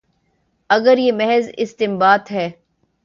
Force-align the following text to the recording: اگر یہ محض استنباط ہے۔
اگر 0.69 0.97
یہ 0.97 1.11
محض 1.11 1.49
استنباط 1.57 2.31
ہے۔ 2.31 2.49